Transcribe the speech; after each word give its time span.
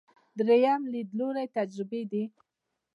درېیم 0.37 0.81
لیدلوری 0.91 1.45
تجربي 1.55 2.01
دی. 2.11 2.23